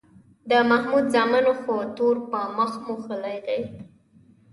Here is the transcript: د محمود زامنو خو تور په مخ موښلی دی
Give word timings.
د 0.49 0.51
محمود 0.69 1.05
زامنو 1.13 1.53
خو 1.61 1.75
تور 1.97 2.15
په 2.29 2.39
مخ 2.57 2.71
موښلی 2.85 3.37
دی 3.45 3.61